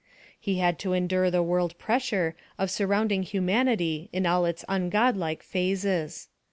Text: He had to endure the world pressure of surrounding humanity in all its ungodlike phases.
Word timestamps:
He 0.39 0.57
had 0.57 0.79
to 0.79 0.93
endure 0.93 1.29
the 1.29 1.43
world 1.43 1.77
pressure 1.77 2.35
of 2.57 2.71
surrounding 2.71 3.21
humanity 3.21 4.09
in 4.11 4.25
all 4.25 4.45
its 4.47 4.65
ungodlike 4.67 5.43
phases. 5.43 6.27